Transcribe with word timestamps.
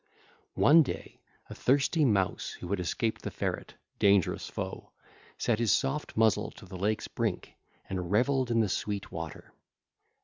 (ll. 0.55 0.61
9 0.61 0.61
12) 0.63 0.63
One 0.77 0.81
day 0.83 1.21
a 1.47 1.53
thirsty 1.53 2.05
Mouse 2.05 2.53
who 2.53 2.67
had 2.71 2.79
escaped 2.79 3.21
the 3.21 3.29
ferret, 3.29 3.75
dangerous 3.99 4.49
foe, 4.49 4.89
set 5.37 5.59
his 5.59 5.71
soft 5.71 6.17
muzzle 6.17 6.49
to 6.53 6.65
the 6.65 6.75
lake's 6.75 7.07
brink 7.07 7.53
and 7.87 8.09
revelled 8.09 8.49
in 8.49 8.61
the 8.61 8.67
sweet 8.67 9.11
water. 9.11 9.53